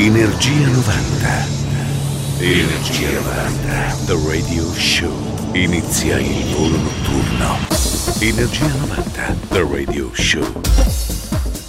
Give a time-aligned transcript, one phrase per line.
[0.00, 1.46] Energia 90.
[2.38, 3.96] Energia 90.
[4.06, 5.12] The Radio Show.
[5.54, 7.58] Inizia il volo notturno.
[8.20, 9.36] Energia 90.
[9.48, 10.60] The Radio Show.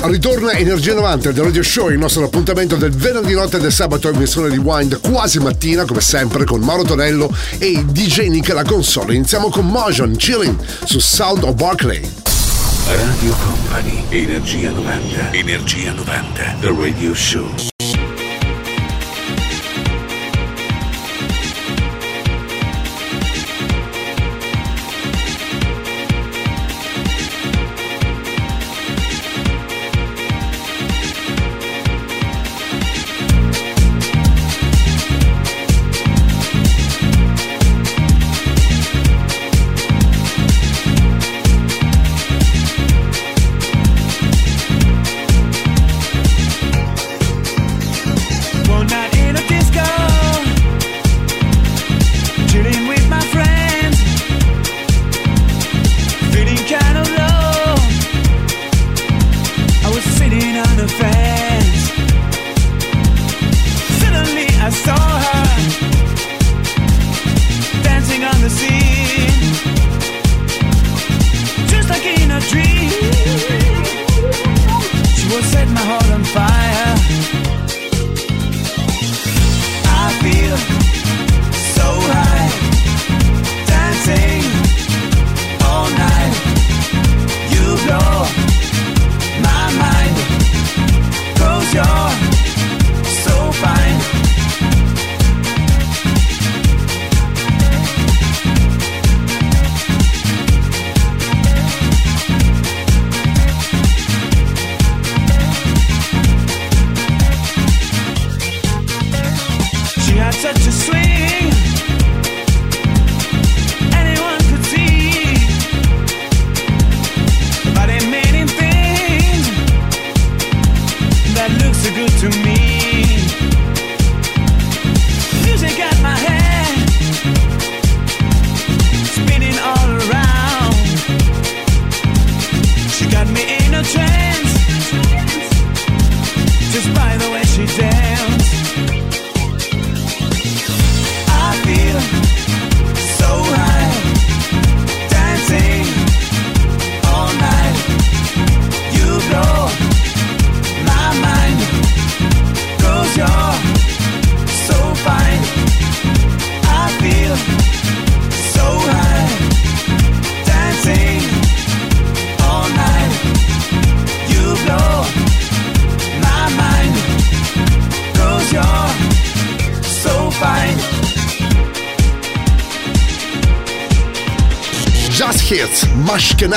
[0.02, 4.10] Ritorna Energia 90 del Radio Show, il nostro appuntamento del venerdì notte e del sabato
[4.10, 8.64] in versione di Wind quasi mattina, come sempre, con Mauro Tonello e DJ Nick alla
[8.64, 9.16] console.
[9.16, 12.08] Iniziamo con Motion Chilling su Sound of Barclay.
[12.86, 14.04] Radio Company.
[14.10, 15.32] Energia 90.
[15.32, 16.58] Energia 90.
[16.62, 17.69] The Radio Show.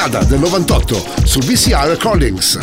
[0.03, 2.59] Canada del 98 su VCR Recordings.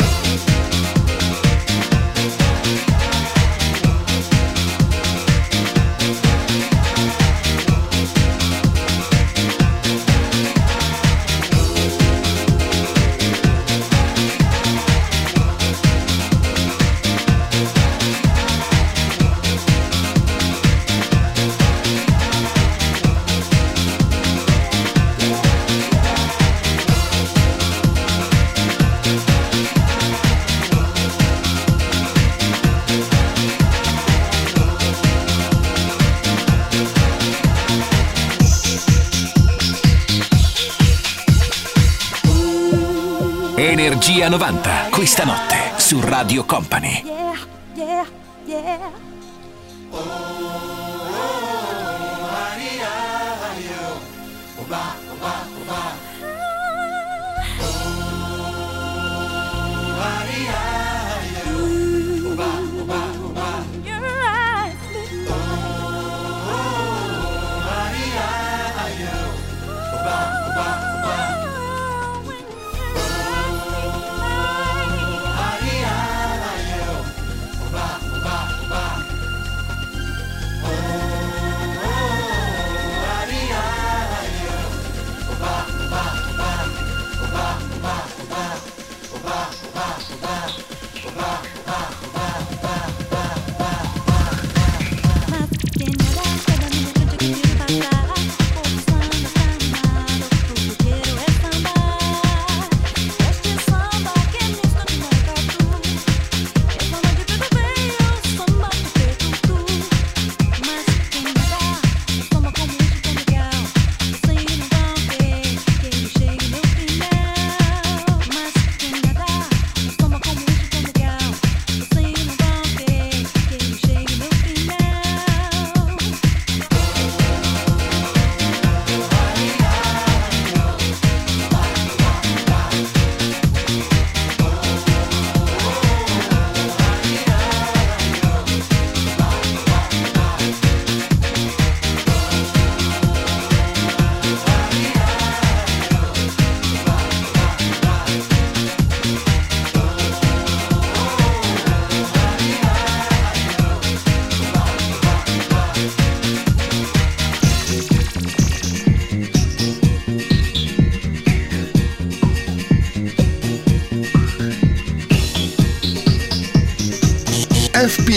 [45.00, 47.09] Questa notte su Radio Company.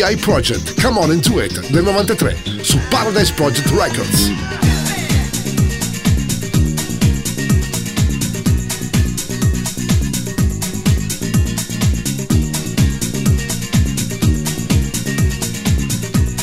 [0.03, 4.31] FPI Project, Come On Into It del 93 su Paradise Project Records.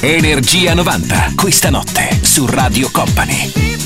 [0.01, 3.80] Energia 90, questa notte su Radio Company.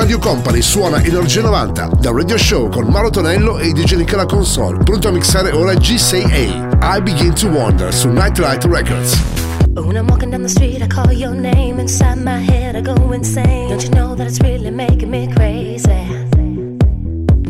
[0.00, 4.82] Radio Company, suona Energia 90, da Radio Show con Mauro Tonello e DJ Nicola Console.
[4.82, 9.20] Pronto a mixare ora G6A, I Begin to Wonder su Nightlight Records.
[9.74, 11.78] When I'm walking down the street, I call your name.
[11.78, 13.68] Inside my head, I go insane.
[13.68, 16.26] Don't you know that it's really making me crazy?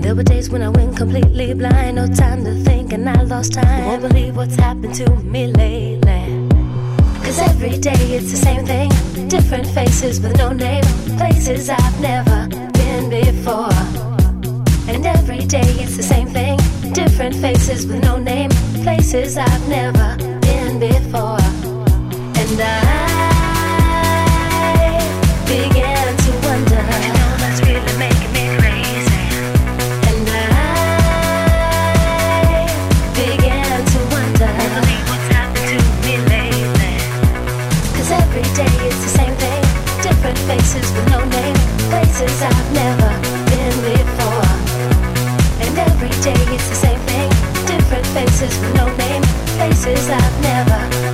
[0.00, 3.53] There were days when I went completely blind, no time to think, and I lost
[3.53, 3.87] time.
[3.87, 6.48] Won't believe what's happened to me lately.
[7.22, 8.91] Cause every day it's the same thing.
[9.29, 10.82] Different faces with no name.
[11.17, 13.71] Places I've never been before.
[14.89, 16.59] And every day it's the same thing.
[16.93, 18.51] Different faces with no name.
[18.83, 21.39] Places I've never been before.
[22.41, 22.90] And I
[48.41, 49.23] Faces with no name.
[49.59, 51.09] Places I've never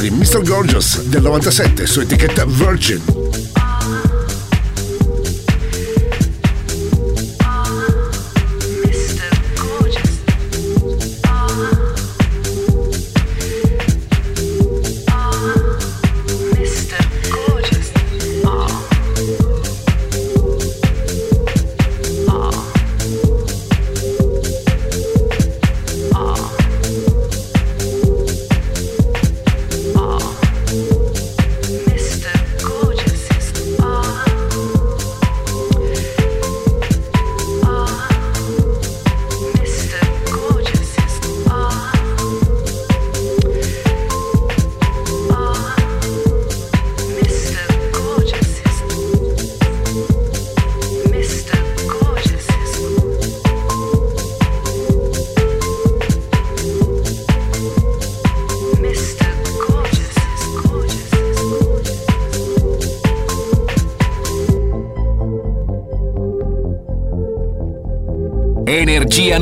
[0.00, 0.42] di Mr.
[0.42, 3.53] Gorgeous del 97 su etichetta Virgin.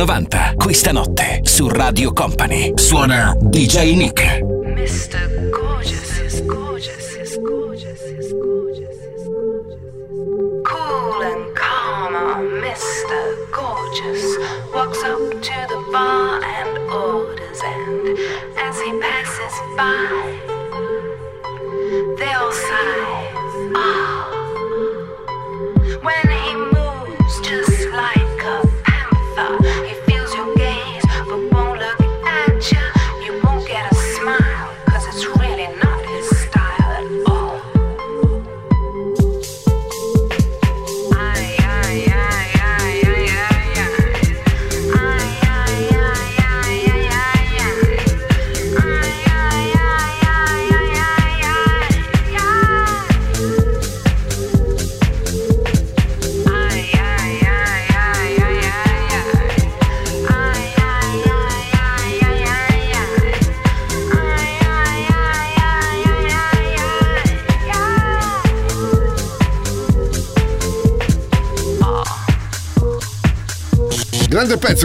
[0.05, 2.73] 90, questa notte, su Radio Company.
[2.75, 4.42] Suona DJ Nick.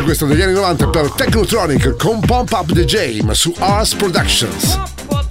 [0.08, 4.80] questo degli anni 90 per Technotronic con Pump Up the Jam su Ars Productions.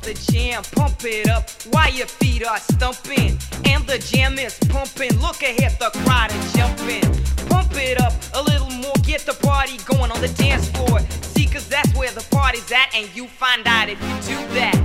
[0.02, 3.38] The jam, pump it up while your feet are stumping.
[3.64, 7.02] And the jam is pumping, look ahead, the crowd is jumping.
[7.48, 11.00] Pump it up a little more, get the party going on the dance floor.
[11.22, 14.75] See, cause that's where the party's at, and you find out if you do that.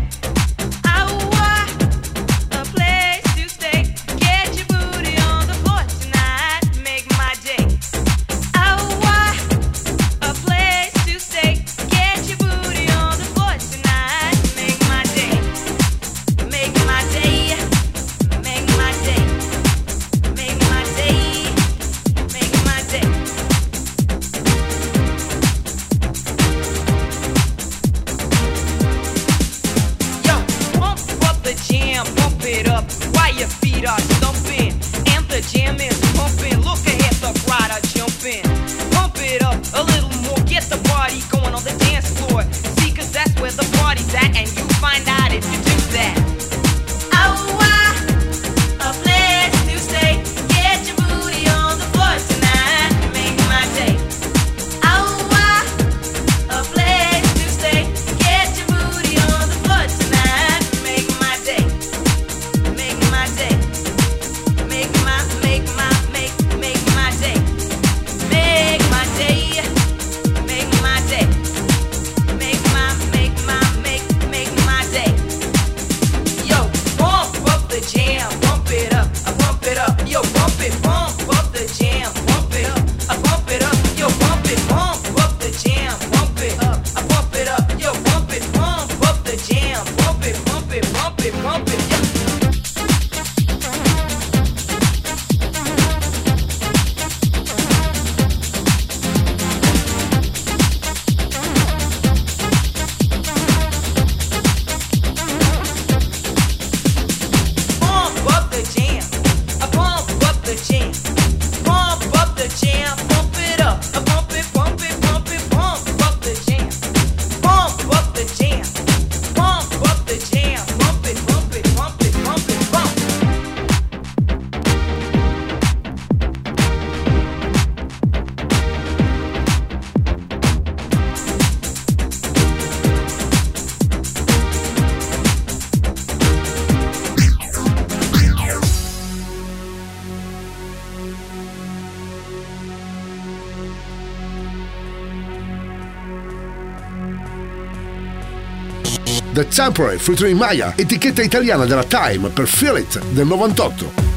[149.53, 154.09] Temporary featuring Maya, etichetta italiana della Time per Feel It del 98.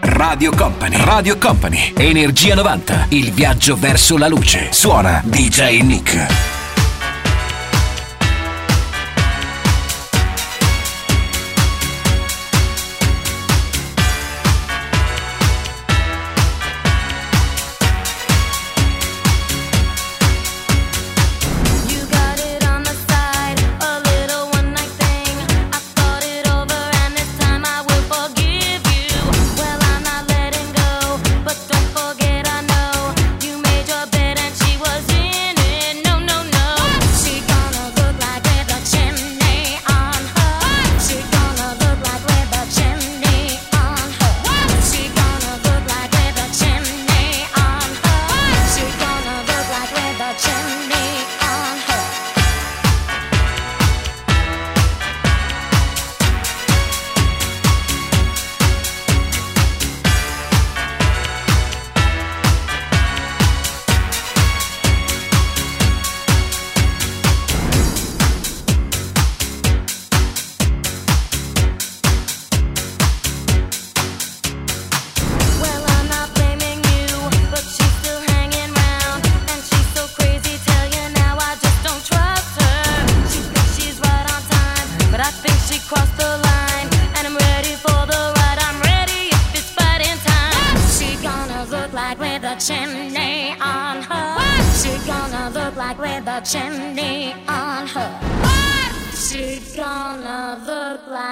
[0.00, 4.68] Radio Company, Radio Company, Energia 90, il viaggio verso la luce.
[4.70, 6.55] Suona DJ Nick.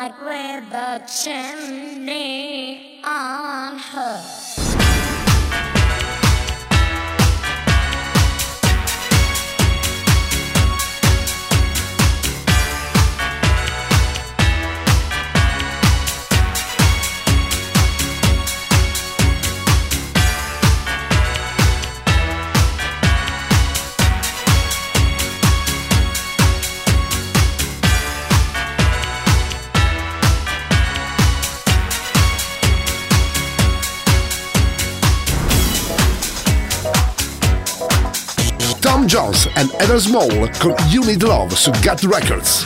[0.04, 4.43] With where the chimney on her.
[39.84, 42.64] Ever Small con You Need Love su Gut Records.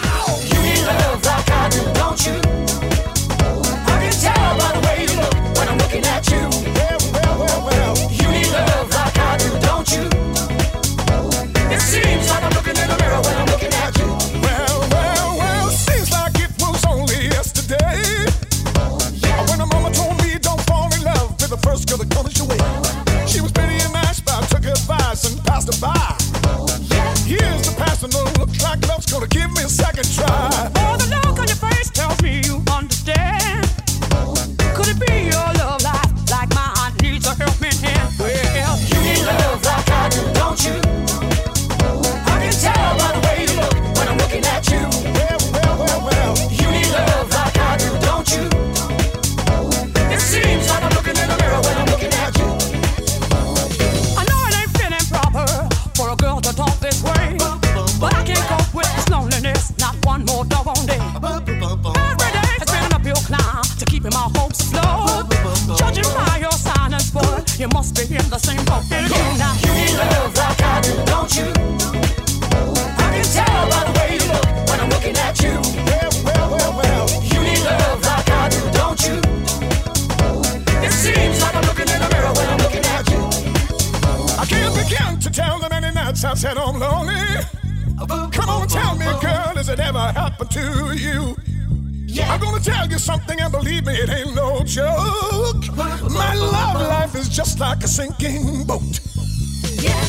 [94.68, 95.74] joke.
[95.76, 99.00] My love life is just like a sinking boat.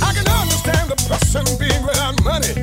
[0.02, 2.59] I can understand a person being without money.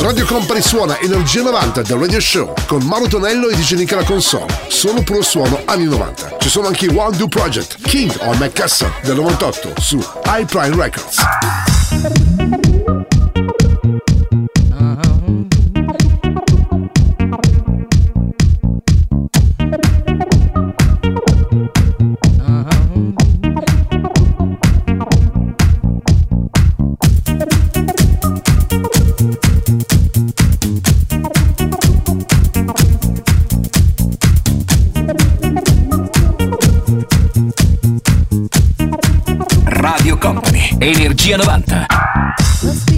[0.00, 4.04] Radio Company suona Energia 90 del Radio Show con Mauro Tonello e DJ Nick alla
[4.04, 4.46] console.
[4.68, 6.36] Solo puro suono anni 90.
[6.38, 11.37] Ci sono anche i One Do Project, King on McCasson del 98 su iPrime Records.
[41.28, 42.97] Energia 90.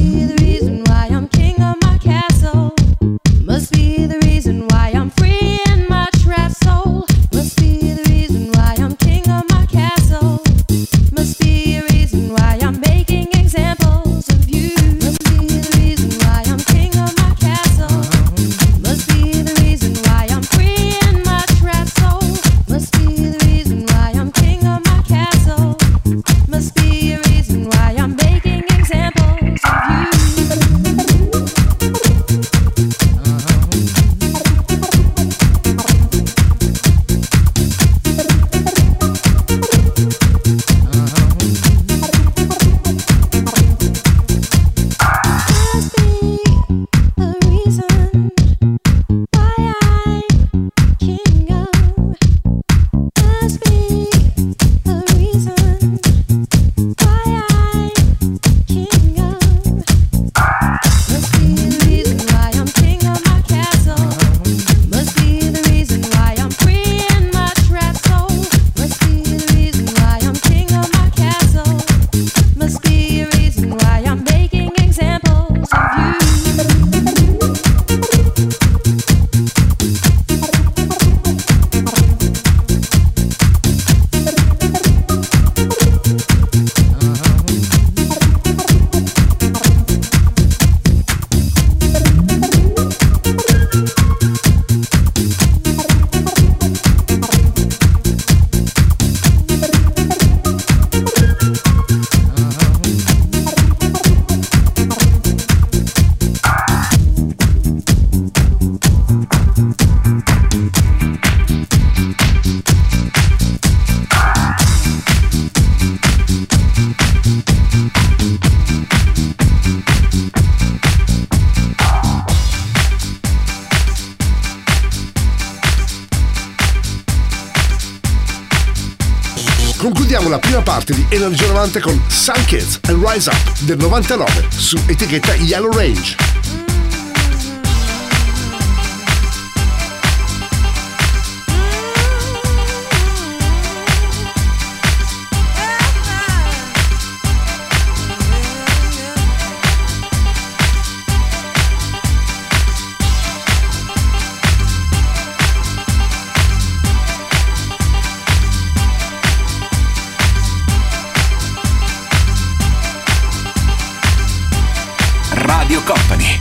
[131.61, 136.30] 90 con Sun Kids and Rise Up del 99 su etichetta Yellow Range.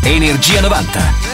[0.09, 1.28] Energia 90.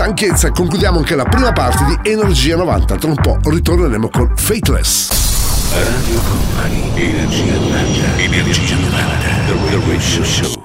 [0.00, 2.96] stanchezza concludiamo anche la prima parte di Energia 90.
[2.96, 5.10] Tra un po' ritorneremo con Fateless.
[5.74, 10.60] Radio Company, Energia 90, Energia 90, The Radio Show.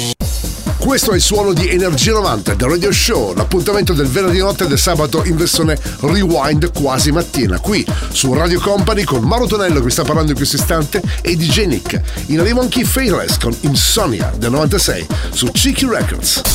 [0.77, 4.67] Questo è il suono di Energia 90 del Radio Show, l'appuntamento del venerdì notte e
[4.67, 9.89] del sabato in versione rewind quasi mattina, qui su Radio Company con Mauro Tonello che
[9.89, 11.99] sta parlando in questo istante e di Genic.
[12.27, 12.87] In arrivo anche i
[13.41, 16.54] con Insomnia del 96 su Cheeky Records.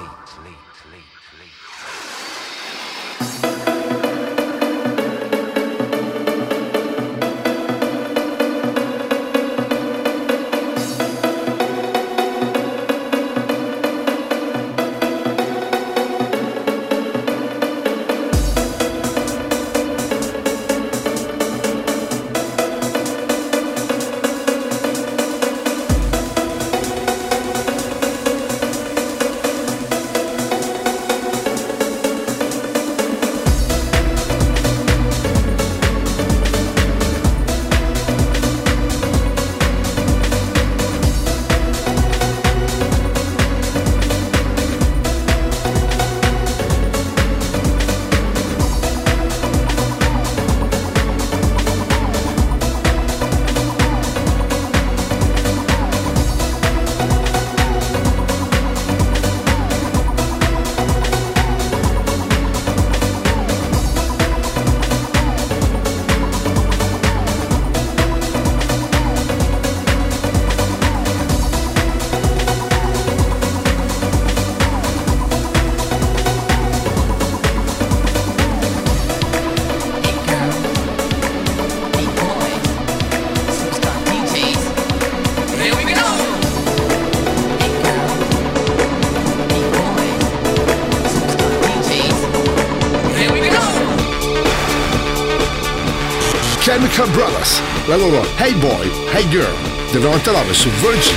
[100.51, 101.15] 1999 su Virgin.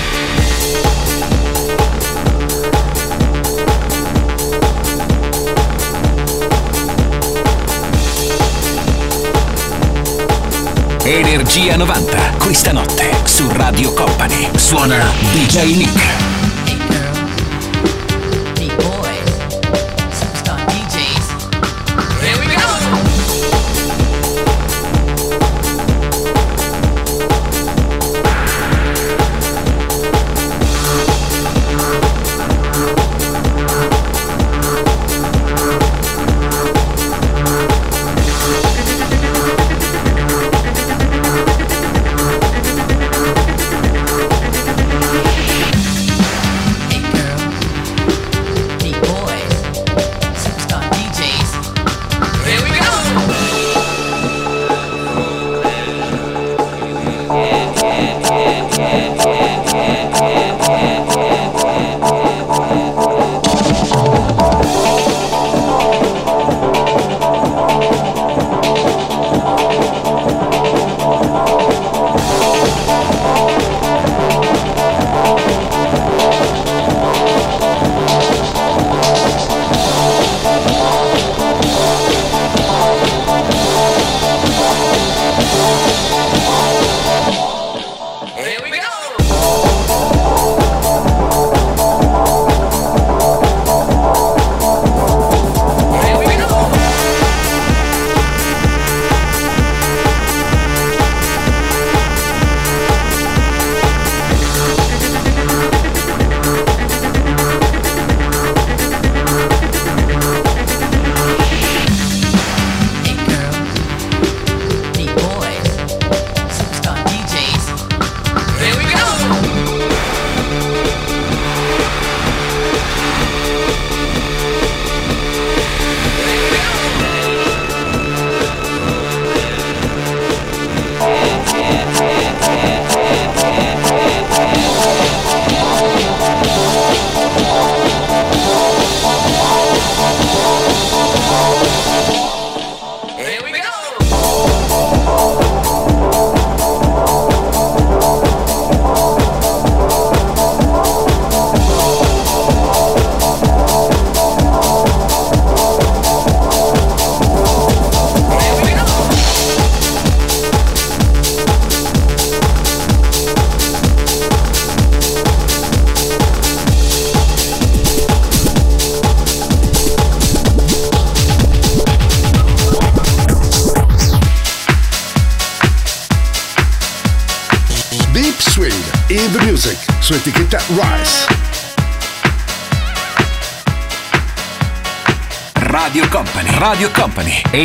[11.05, 14.49] Energia 90, questa notte su Radio Company.
[14.57, 16.24] Suona DJ Nick.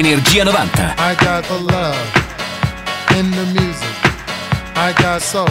[0.09, 0.81] Energia 90.
[0.97, 2.01] I got the love
[3.15, 3.95] in the music.
[4.75, 5.45] I got soul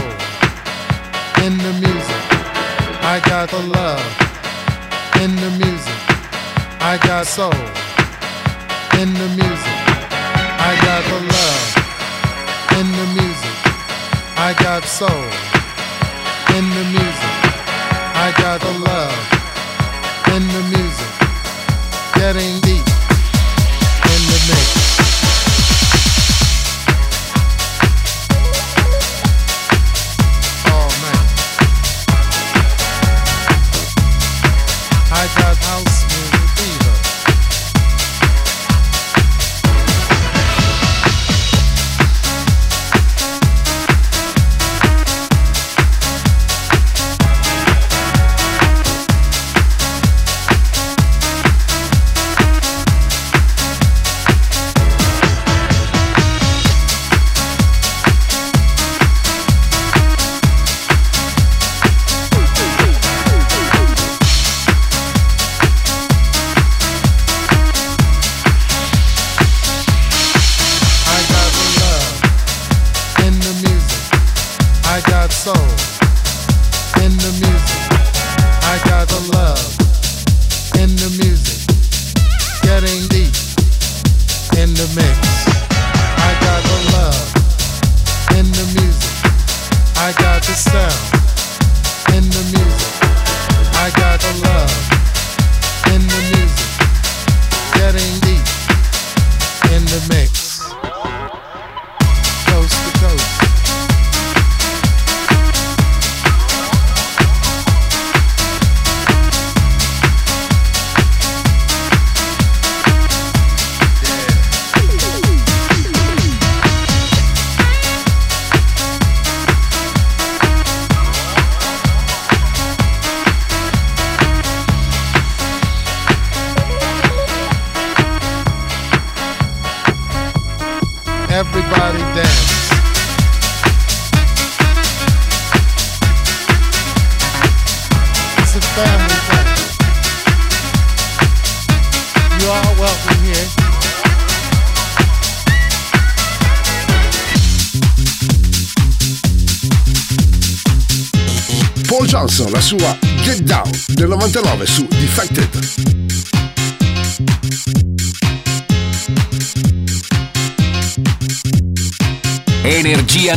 [1.47, 2.23] in the music.
[3.01, 4.03] I got the love
[5.23, 6.01] in the music.
[6.81, 7.55] I got soul
[8.99, 9.79] in the music.
[10.59, 11.67] I got the love
[12.81, 13.59] in the music.
[14.37, 15.25] I got soul
[16.59, 17.35] in the music.
[18.27, 19.19] I got the love
[20.35, 21.13] in the music.
[22.19, 22.98] Getting deep.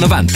[0.01, 0.30] 90.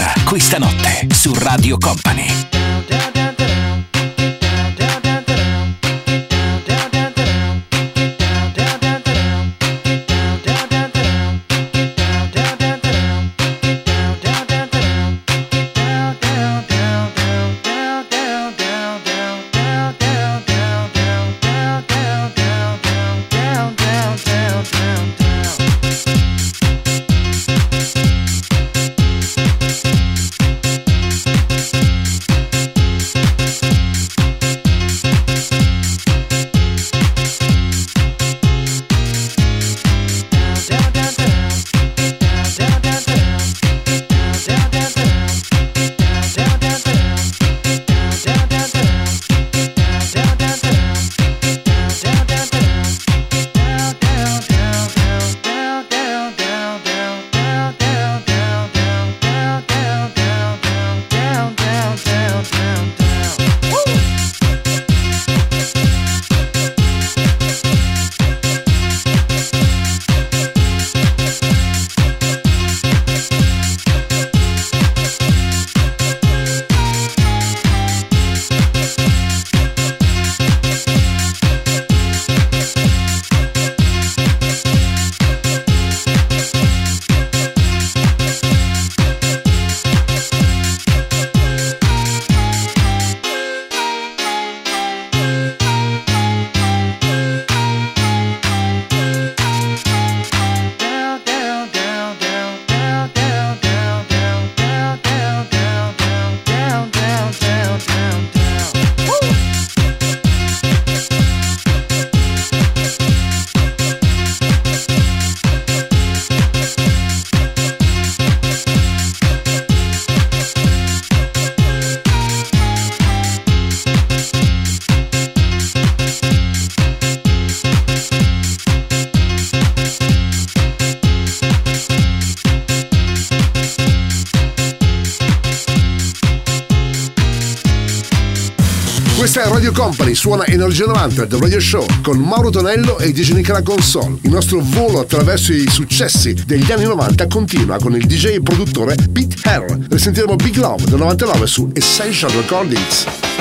[140.16, 144.18] Suona Energia 90 del Radio Show con Mauro Tonello e DJ Nick alla console.
[144.22, 148.96] Il nostro volo attraverso i successi degli anni 90 continua con il DJ e produttore
[149.12, 149.86] Pete Harrell.
[149.90, 153.35] Risentiremo Big Love del 99 su Essential Recordings.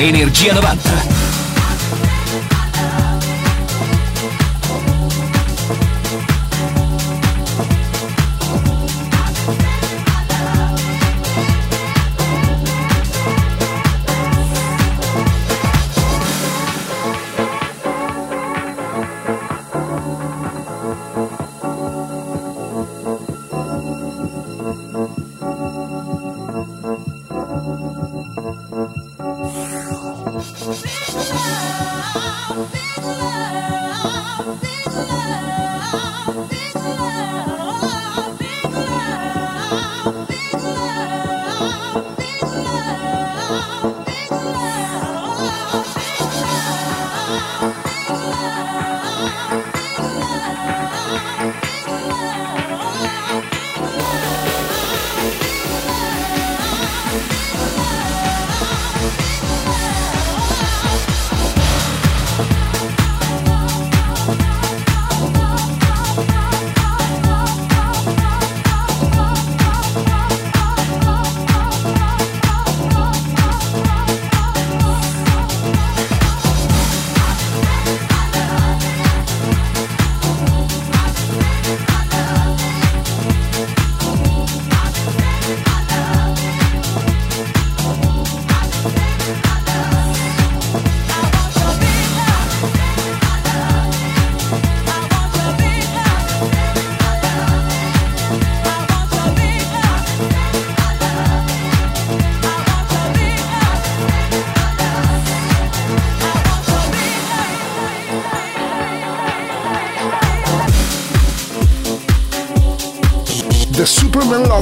[0.00, 1.29] Energia 90.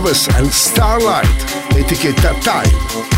[0.09, 1.26] Lovers and Starlight,
[1.76, 3.17] etichetta Time.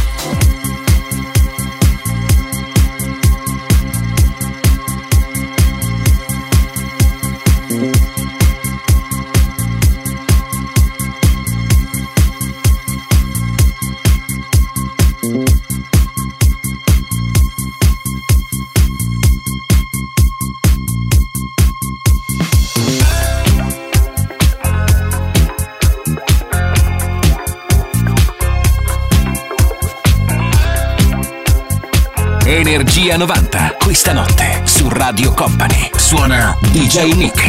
[37.00, 37.39] Suona DJ Nick.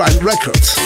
[0.00, 0.78] Crime Records.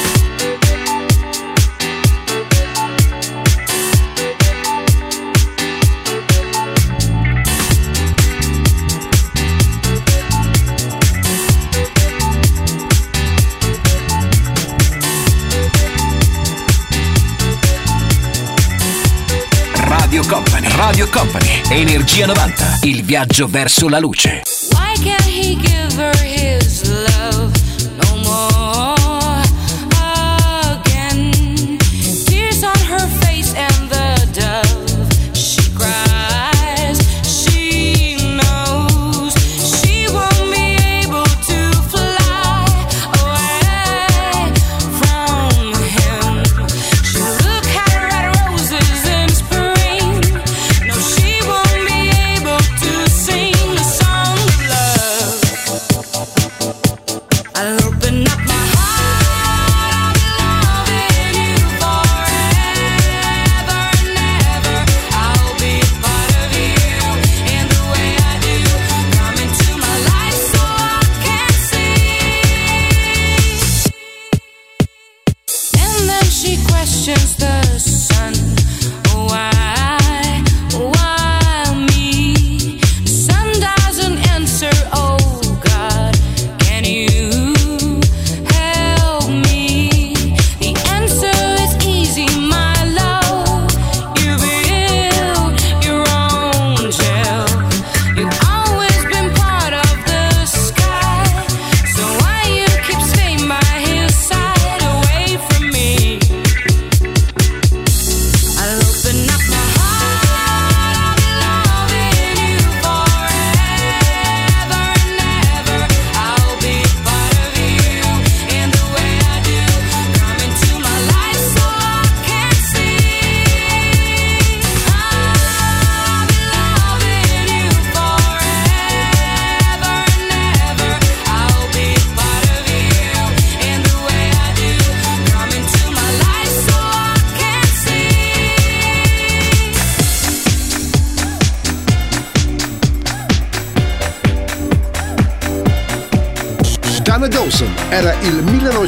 [19.77, 24.43] Radio Company, Radio Company, Energia 90, il viaggio verso la luce.
[24.71, 27.54] Why can't he give her his love?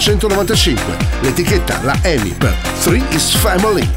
[0.07, 3.91] 1995, l'etichetta la EMI per Three is Family.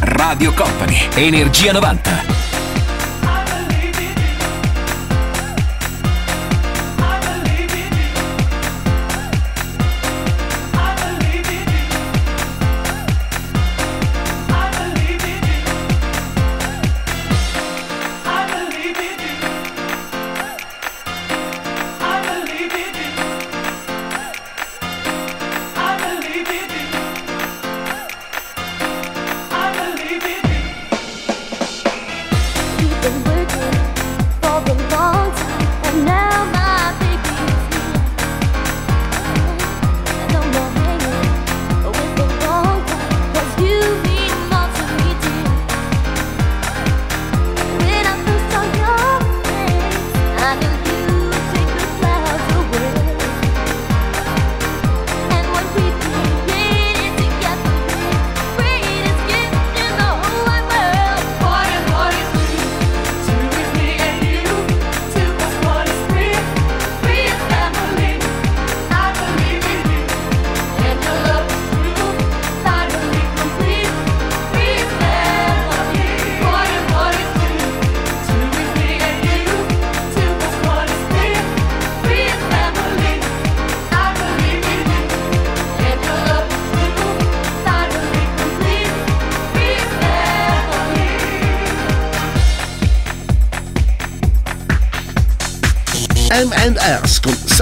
[0.00, 2.37] Radio Company, Energia 90.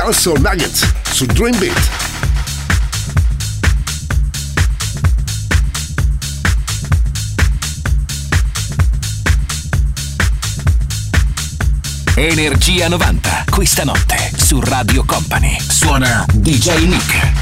[0.07, 1.91] Cancel Nuggets su Dream Beat.
[12.15, 15.59] Energia 90, questa notte su Radio Company.
[15.61, 17.36] Suona DJ Nick.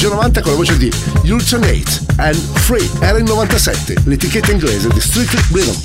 [0.00, 0.90] Energia 90 con la voce di
[1.30, 2.88] Ultimate and Free.
[3.00, 5.78] Era il 97, l'etichetta inglese di Strictly Rhythm.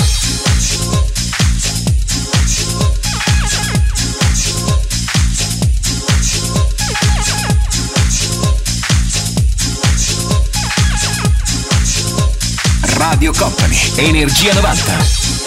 [12.93, 15.44] Radio Company, Energia 90.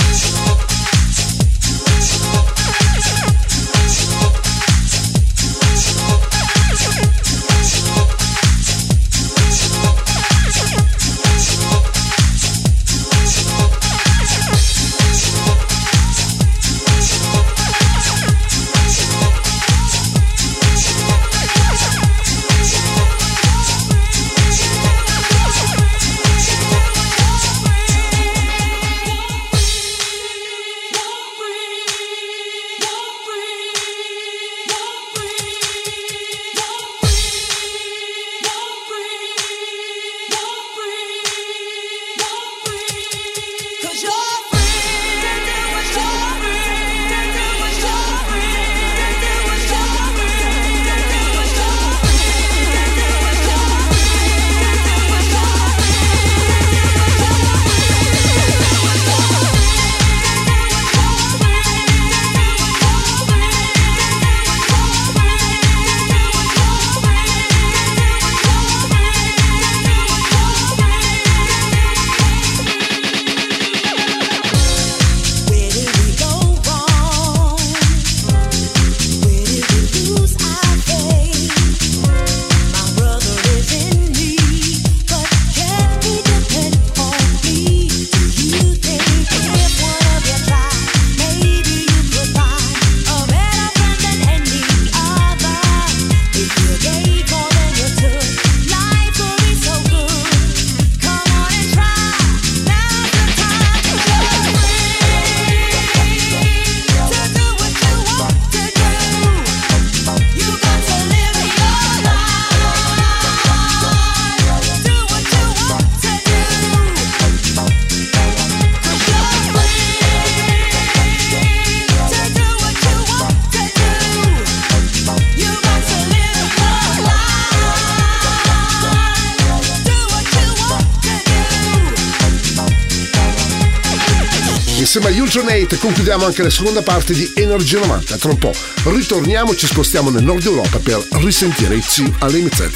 [135.68, 138.16] Ultronate concludiamo anche la seconda parte di Energia 90.
[138.16, 138.52] Tra un po'
[138.84, 142.70] ritorniamo, ci spostiamo nel nord Europa per risentire i Two Unlimited.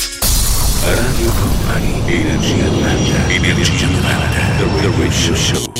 [0.84, 3.28] Radio Company, Energia 90.
[3.28, 4.02] Energia 90.
[4.58, 5.72] The Radio Show.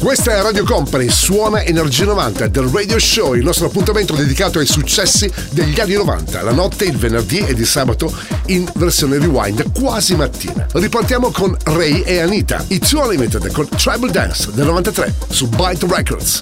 [0.00, 4.66] Questa è Radio Company, suona Energia 90 del Radio Show, il nostro appuntamento dedicato ai
[4.66, 8.12] successi degli anni 90, la notte, il venerdì ed il sabato
[8.46, 10.57] in versione rewind quasi mattina.
[10.72, 15.86] Ripartiamo con Ray e Anita, i Two Unlimited con Tribal Dance del 93 su Byte
[15.88, 16.40] Records.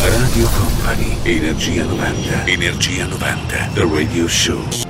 [0.00, 2.46] Radio Company, Energia 90.
[2.46, 3.70] Energia 90.
[3.74, 4.85] The Radio Show.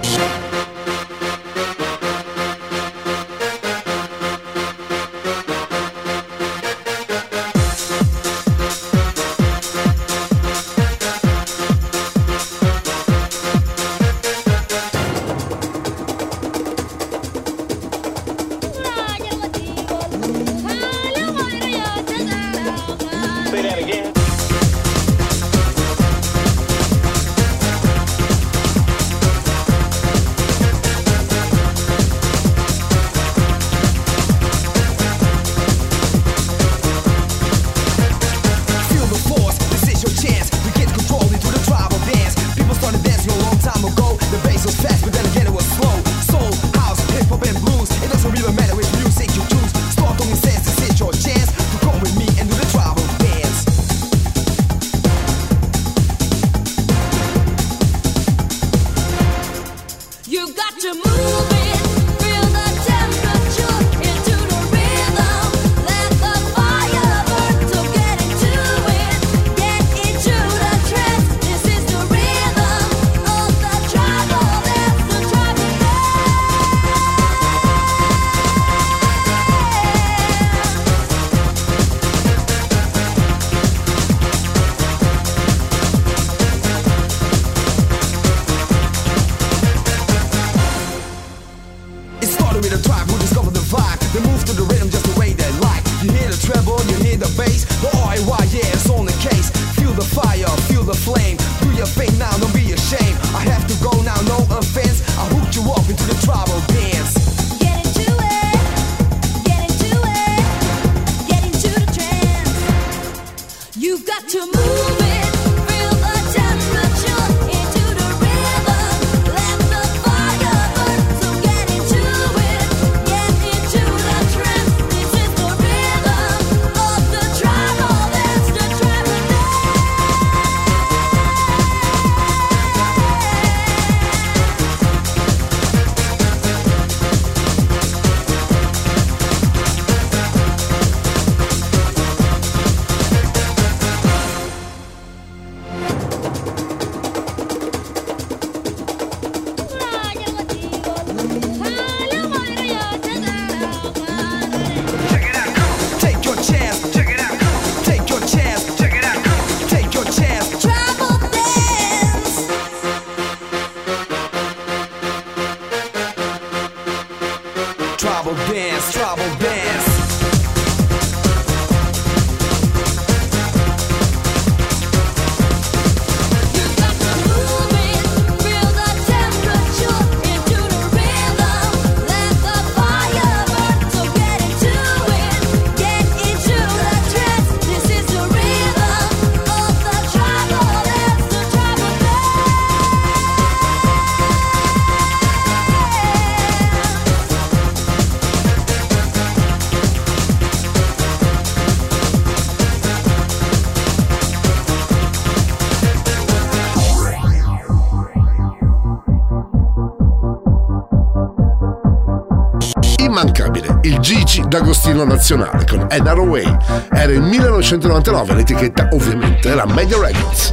[213.17, 216.57] immancabile, il Gigi d'Agostino Nazionale con Another Way.
[216.91, 220.53] Era il 1999, l'etichetta ovviamente era Media Records.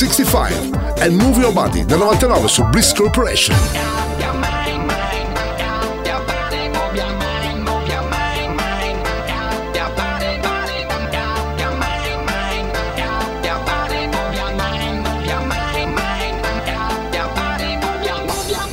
[0.00, 3.54] 65 e Move Your Body del 99 su Bliss Corporation.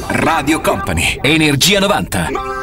[0.07, 2.56] Radio Company, Energia 90.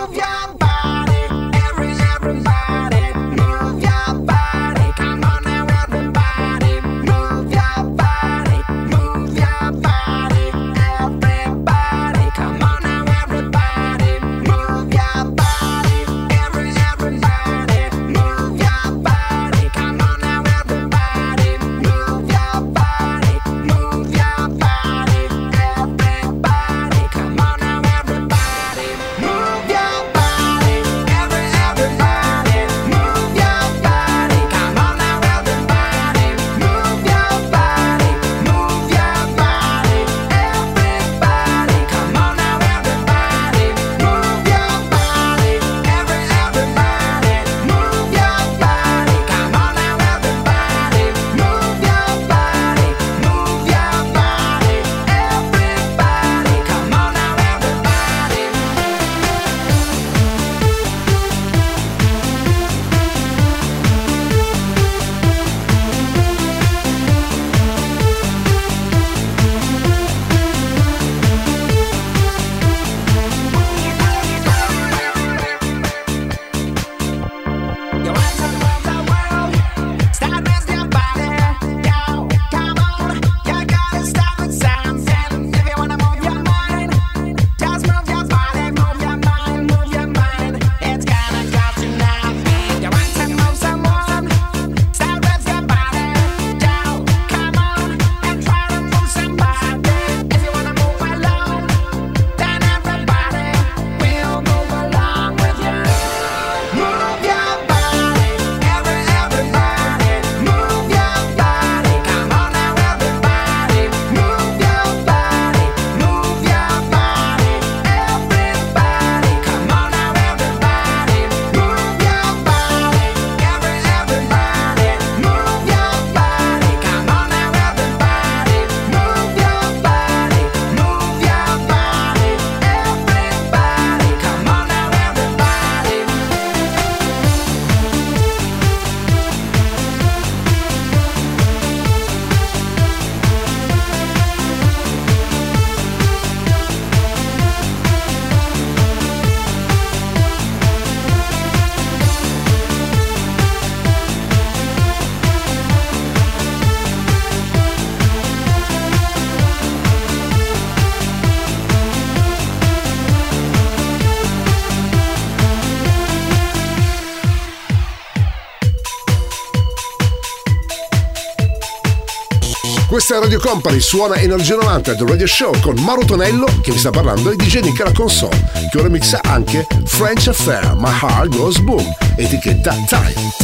[172.95, 176.79] Questa è Radio Company, suona Energia 90 The Radio Show con Mauro Tonello che vi
[176.79, 178.41] sta parlando e DJ Nick alla console
[178.71, 181.85] che ora mixa anche French Affair My Heart Goes Boom
[182.15, 183.44] etichetta Time.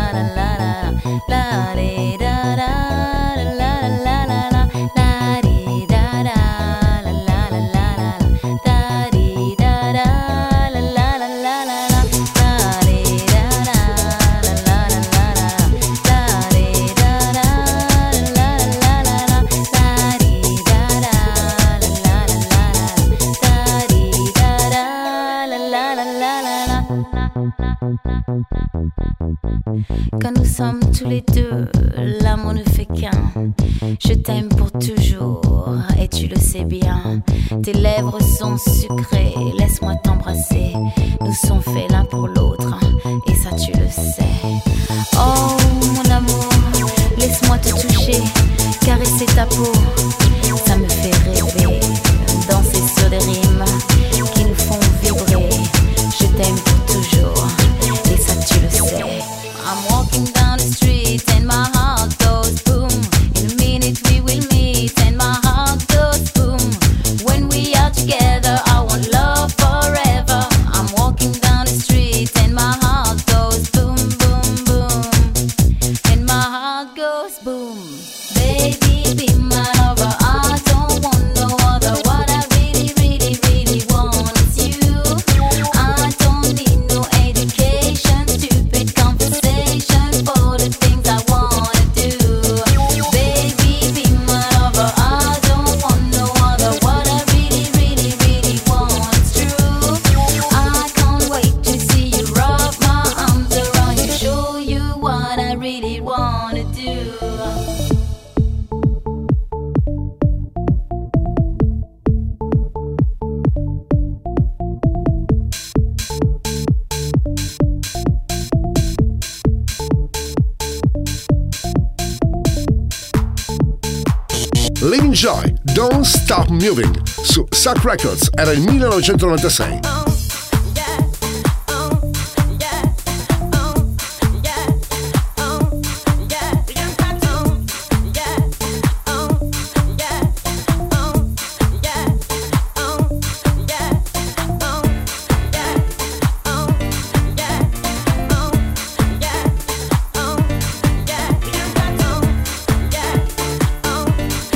[129.01, 129.79] 1996.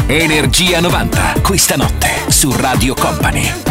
[0.08, 3.65] Energia 90, questa notte su Radio Company.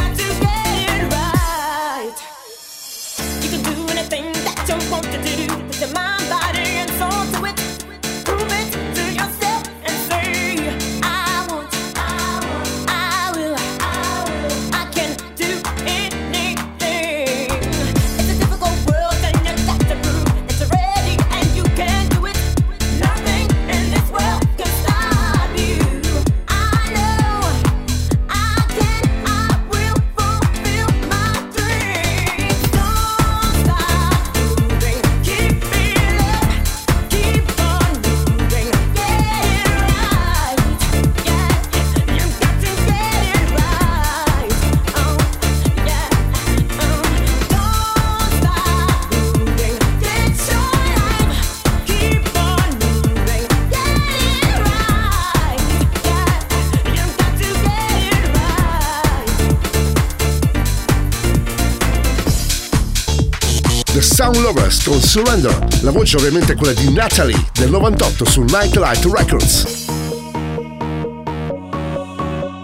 [65.14, 65.56] Surrender.
[65.82, 69.86] La voce ovviamente è quella di Natalie del 98 su Nightlight Records.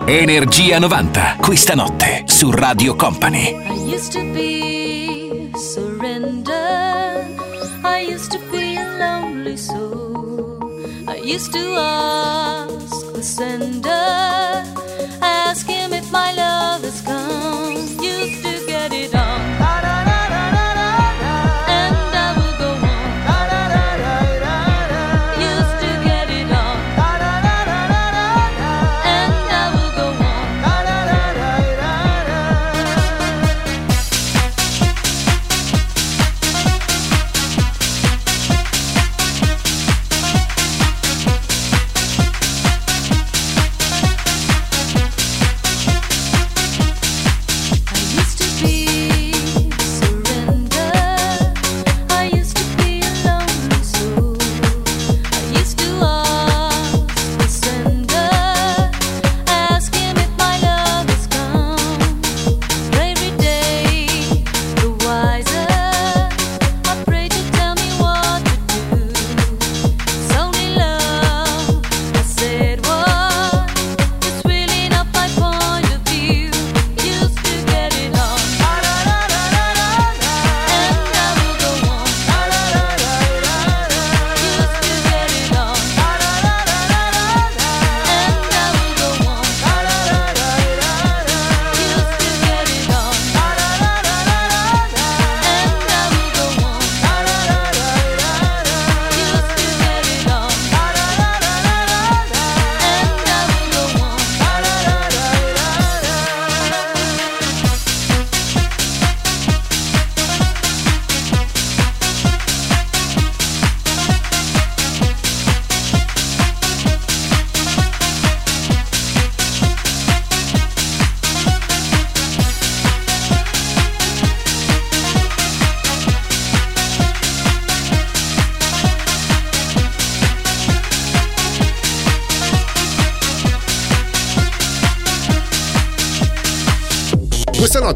[0.05, 3.55] Energia 90, questa notte su Radio Company.
[3.69, 7.25] I used to be surrender.
[7.85, 10.59] I used to be a lonely soul.
[11.07, 14.65] I used to ask the sender,
[15.21, 16.50] ask him if my love.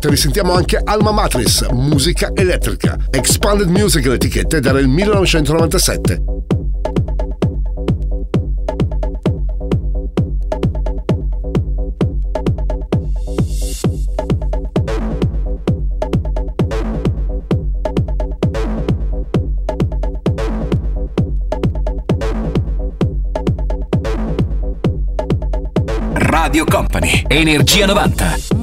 [0.04, 2.98] Notte risentiamo anche Alma Matris, musica elettrica.
[3.10, 6.22] Expanded Music l'etichetta ed era il 1997.
[26.14, 28.53] Radio Company, Energia 90.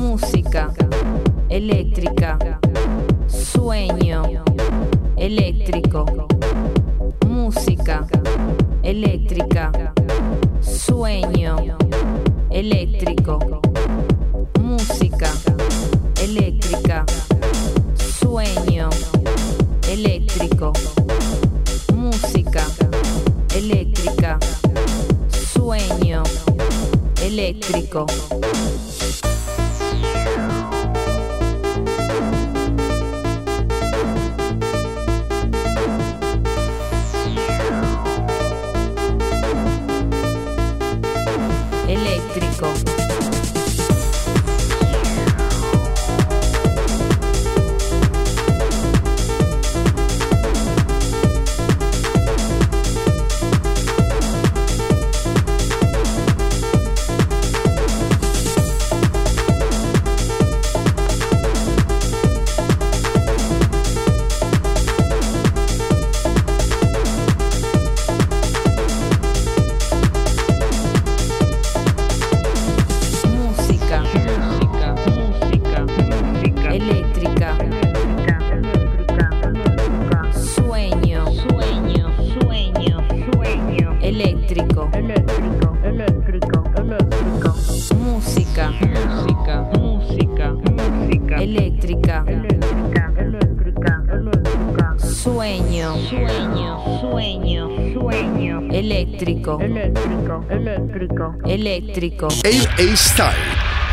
[101.91, 102.27] Eléctrico.
[102.27, 102.95] A.A.
[102.95, 103.35] Style,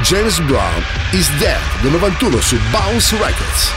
[0.02, 3.72] James Brown is Dead del 91 su Bounce Records.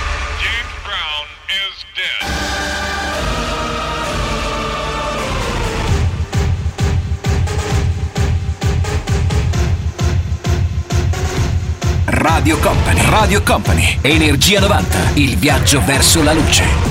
[12.05, 14.97] Radio Company, Radio Company, Energia 90.
[15.15, 16.90] Il viaggio verso la luce.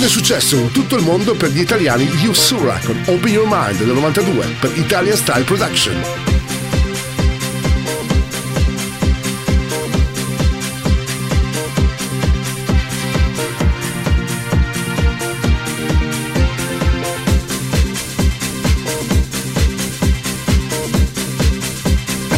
[0.00, 3.88] Grande successo in tutto il mondo per gli italiani Yusura con Open Your Mind del
[3.88, 6.02] 92 per Italia Style Production.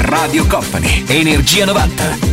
[0.00, 2.31] Radio Company, Energia 90.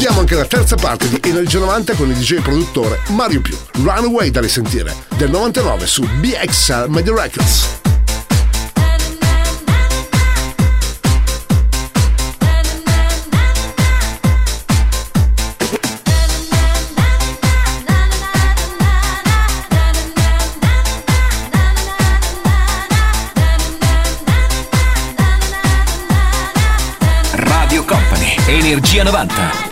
[0.00, 3.54] Concludiamo anche la terza parte di Energia 90 con il DJ produttore Mario Più.
[3.82, 7.68] Runaway da risentire, del 99 su BXL Media Records.
[28.46, 29.69] Energia 90.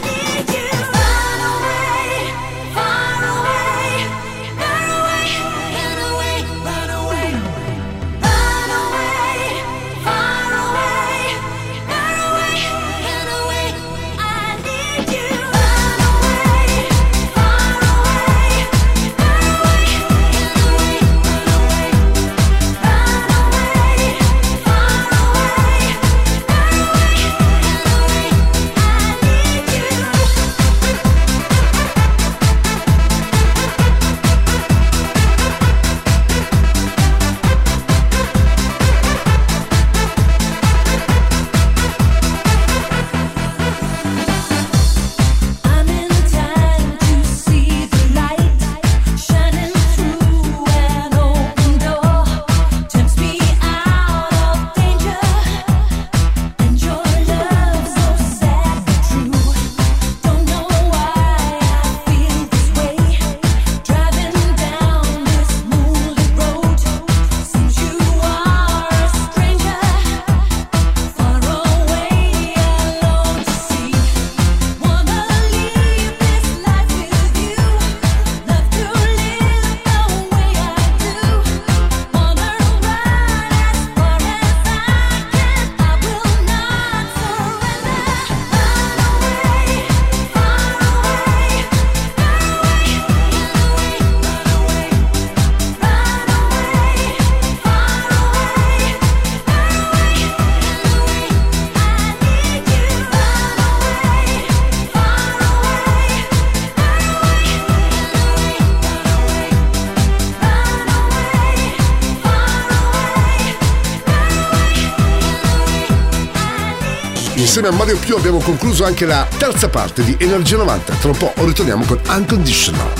[117.48, 120.94] Insieme a Mario Più abbiamo concluso anche la terza parte di Energia 90.
[120.96, 122.92] Tra un po' ritorniamo con Unconditional.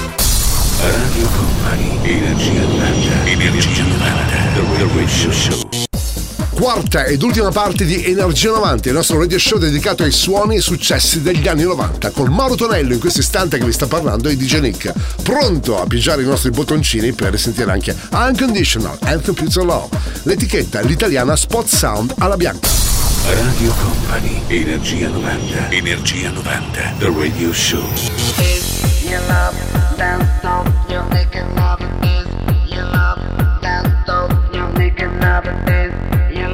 [0.81, 3.25] Radio Company, Energia 90.
[3.27, 3.99] Energia 90.
[4.55, 5.69] The Radio Show.
[6.55, 10.61] Quarta ed ultima parte di Energia 90, il nostro radio show dedicato ai suoni e
[10.61, 14.37] successi degli anni 90, con Mauro Tonello in questo istante che vi sta parlando e
[14.37, 14.93] DJ Nick,
[15.23, 21.37] pronto a pigiare i nostri bottoncini per sentire anche Unconditional and Computer Love, l'etichetta l'italiana
[21.37, 22.78] Spot Sound alla bianca.
[23.27, 27.83] Radio Company, Energia 90, Energia 90, The Radio Show.
[29.29, 29.57] Love,
[29.97, 30.29] dance
[30.89, 31.81] you're making love
[32.77, 33.19] love,
[33.61, 33.89] dance
[34.55, 35.45] you're making love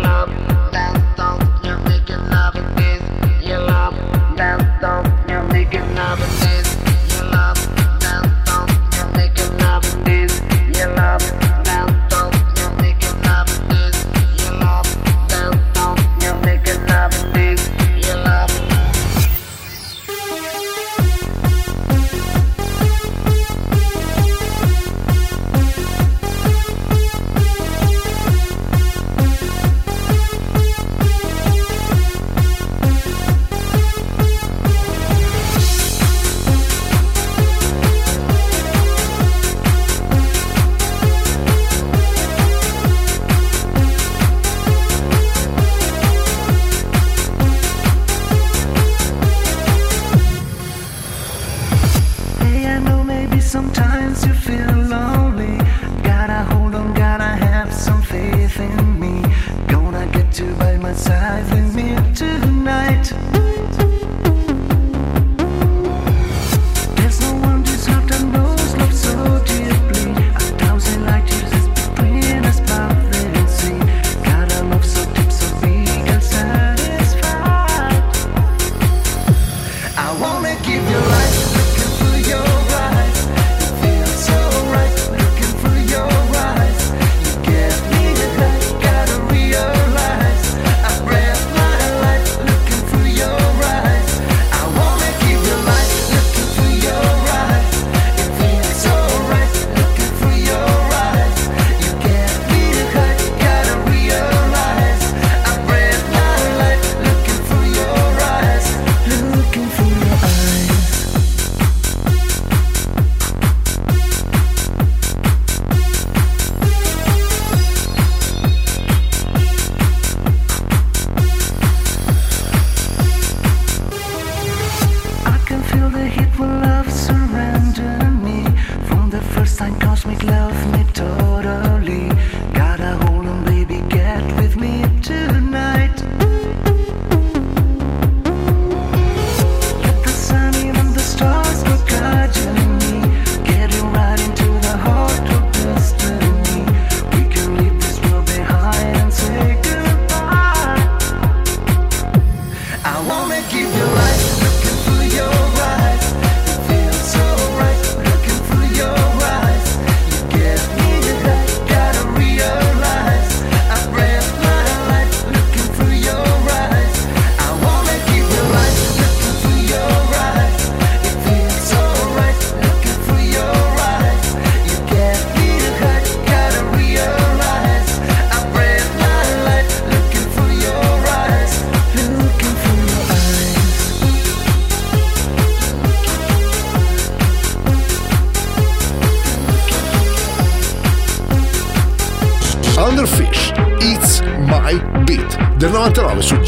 [0.02, 0.30] love,
[0.72, 1.18] dance
[1.64, 2.54] you're making love
[3.66, 3.94] love,
[4.36, 6.53] dance you're making love.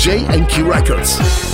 [0.06, 1.45] J&Q Records.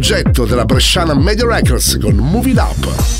[0.00, 3.19] progetto della Bresciana Media Records con Movie Up.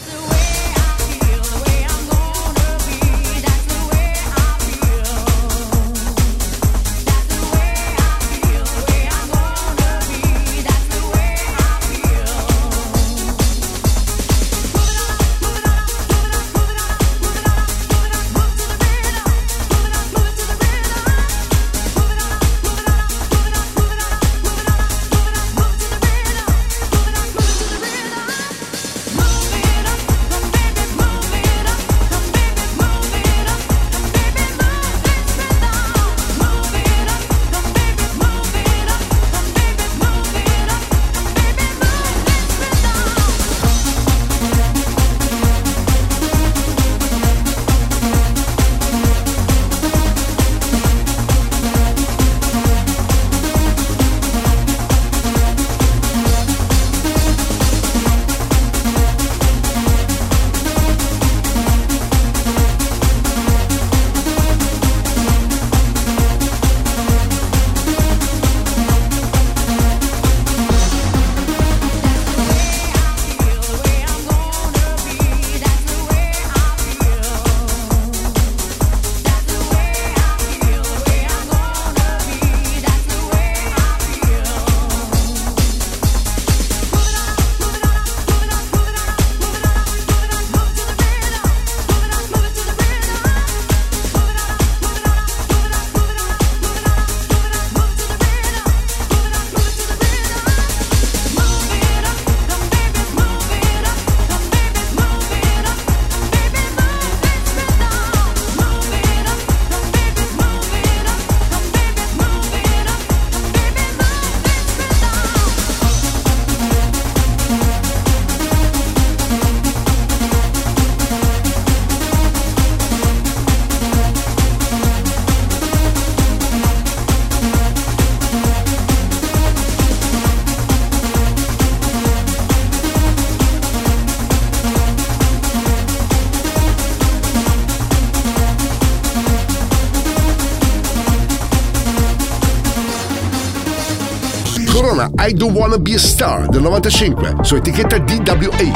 [145.23, 148.71] I Don't Wanna Be a Star del 95 su etichetta DWA.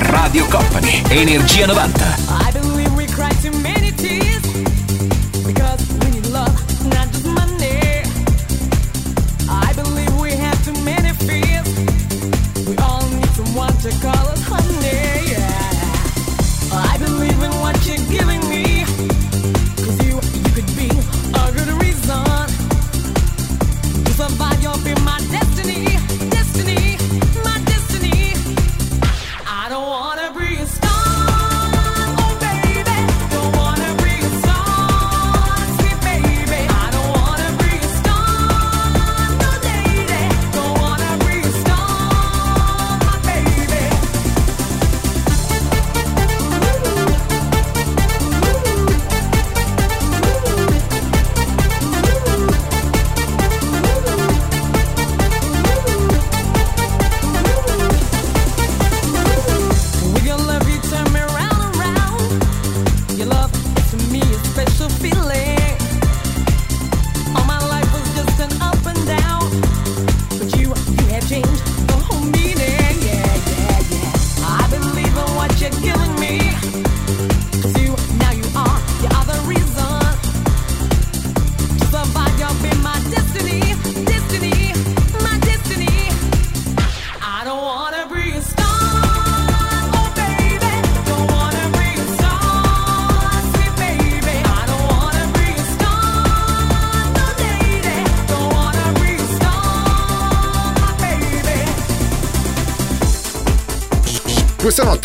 [0.00, 2.43] Radio Company, Energia 90.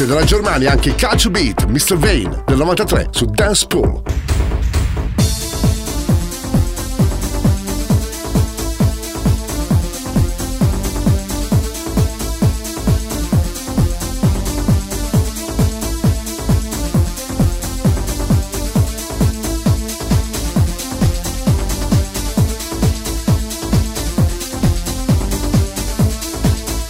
[0.06, 1.98] dalla Germania anche Culture Beat, Mr.
[1.98, 4.19] Vane del 93 su Dance Pool.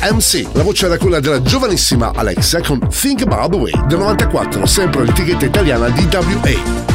[0.00, 0.46] MC.
[0.52, 5.04] La voce era quella della giovanissima Alexa con Think About the Way del 94, sempre
[5.04, 6.94] l'etichetta italiana di WA.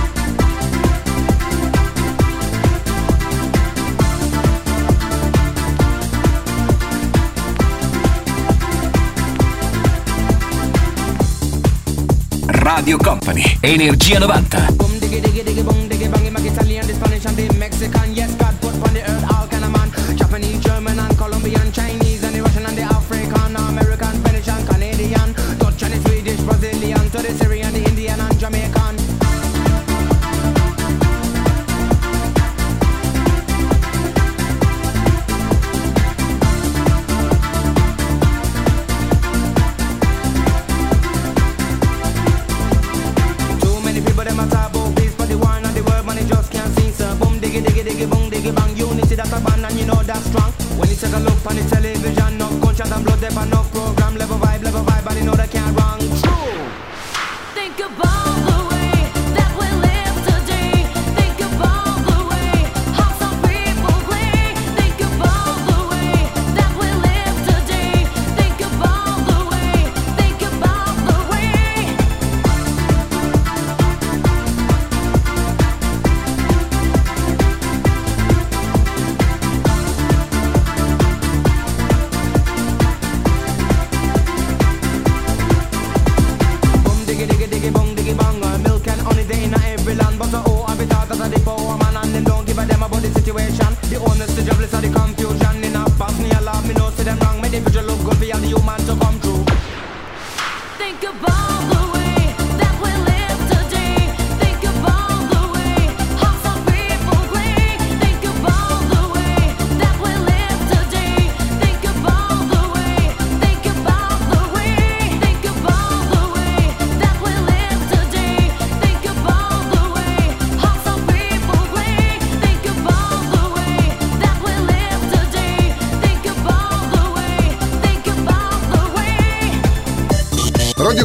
[12.46, 14.92] Radio Company, Energia 90.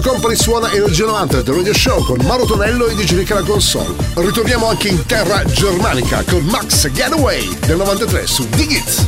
[0.07, 3.93] Company suona Energia 90 The Radio Show con Mauro Tonello e DJ Rick alla console.
[4.15, 9.07] Ritorniamo anche in terra germanica con Max Getaway del 93 su Digit.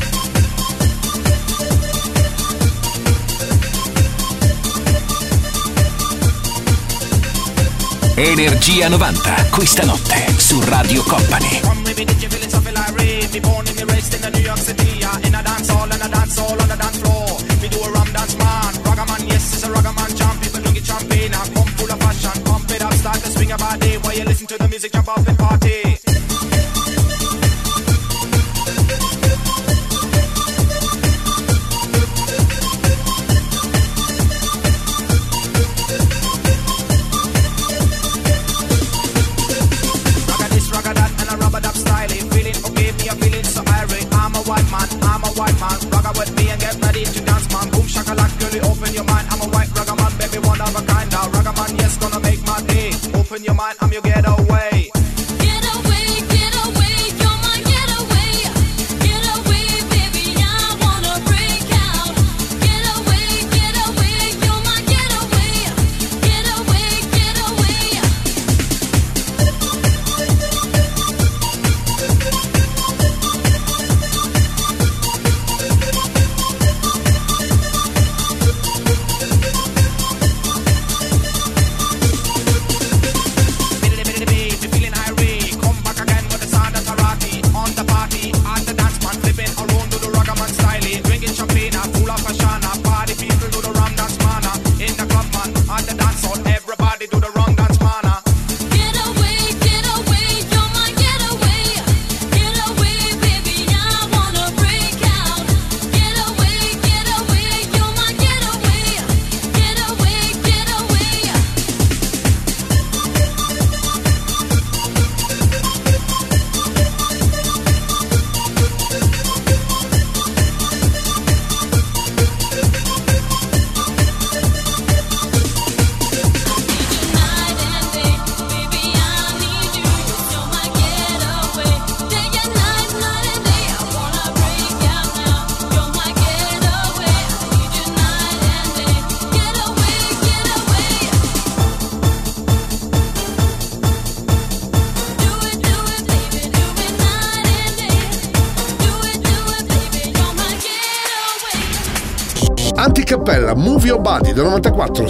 [8.16, 11.60] Energia 90, questa notte su Radio Company.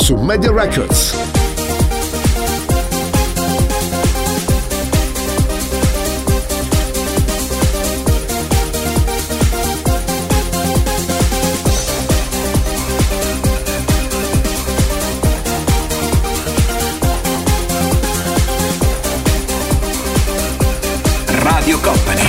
[0.09, 1.15] su Media Records.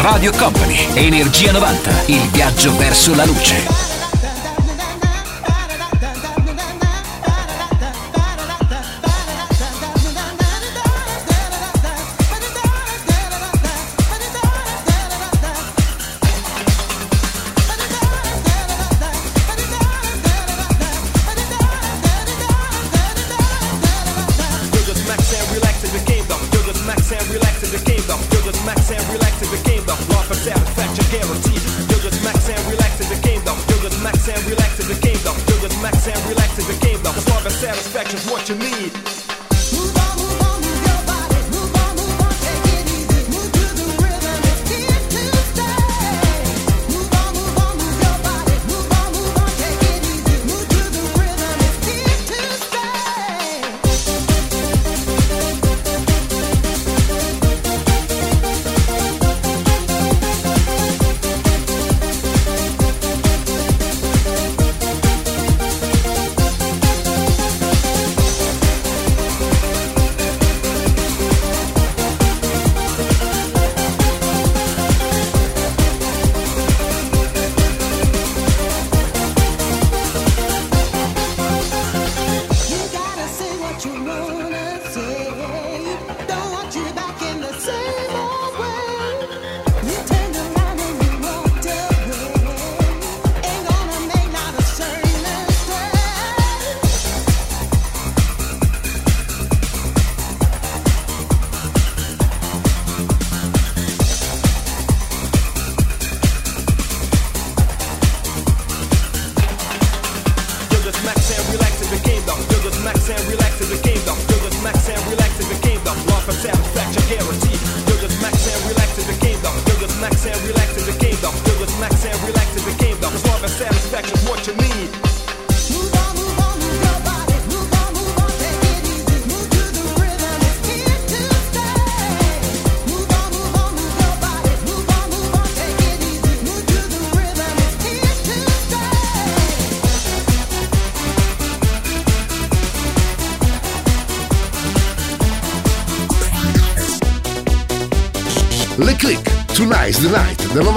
[0.02, 3.89] Radio Company, Energia 90, il viaggio verso la luce.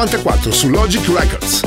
[0.02, 1.60] 94 su Logic Records.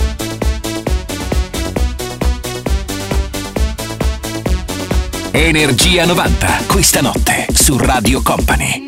[5.32, 8.85] Energia 90, questa notte su Radio Company.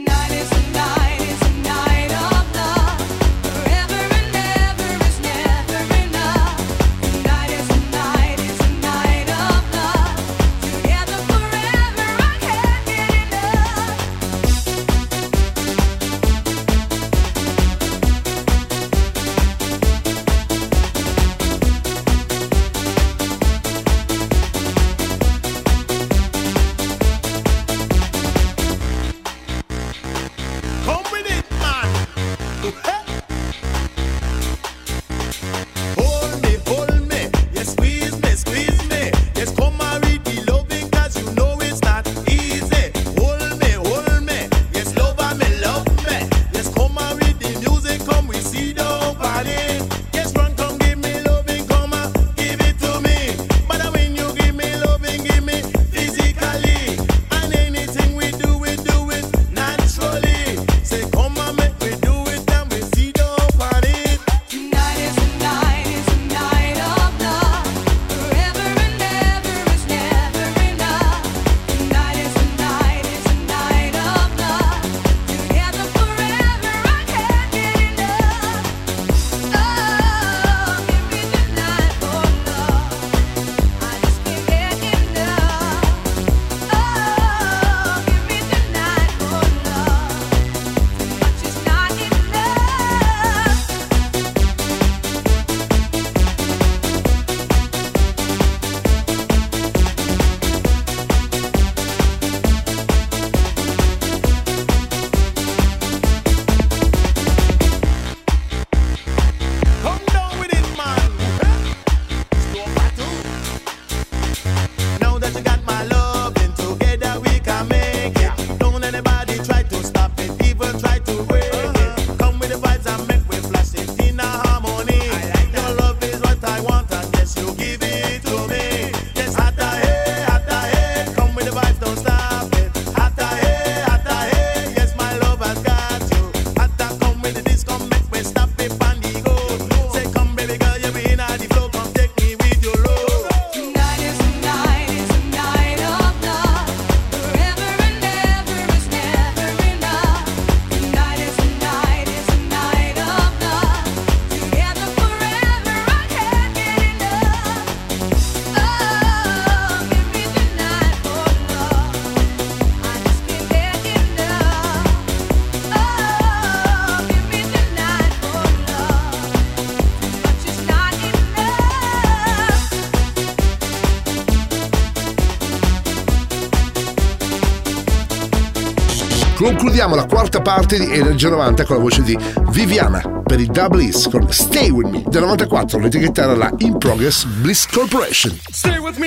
[179.78, 182.18] chiudiamo la quarta parte di Energy 90 con la voce di
[182.49, 186.80] Viviana per il Double East con Stay With Me del 94, l'etichetta era la In
[186.80, 188.36] Progress Bliss Corporation.
[188.49, 189.06] Stay with me.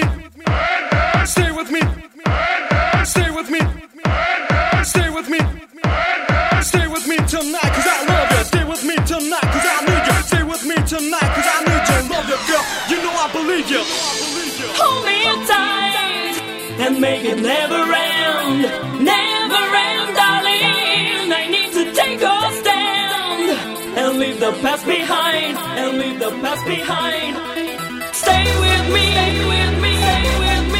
[1.24, 1.80] Stay with me.
[3.02, 3.58] Stay with me.
[4.84, 5.38] Stay with me.
[6.60, 8.44] Stay with me tonight cuz I love you.
[8.44, 10.22] Stay with me tonight cuz I need you.
[10.22, 11.98] Stay with me tonight cuz I need you.
[12.14, 12.64] Love you girl.
[12.86, 13.82] You know I believe you.
[14.78, 16.38] Hold me tight
[16.78, 18.62] and make it never end.
[19.02, 20.49] Never end, darling.
[24.50, 27.36] the past behind and leave the past behind.
[28.14, 30.79] Stay with me, stay with me, stay with me.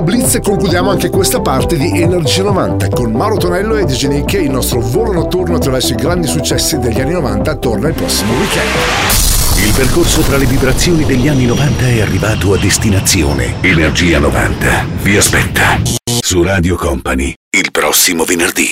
[0.00, 4.48] Dablitz concludiamo anche questa parte di Energia 90 con Mauro Tonello e DJ Nick il
[4.48, 8.70] nostro volo notturno attraverso i grandi successi degli anni 90 torna il prossimo weekend.
[9.62, 13.56] Il percorso tra le vibrazioni degli anni 90 è arrivato a destinazione.
[13.60, 18.68] Energia 90 vi aspetta su Radio Company il prossimo venerdì.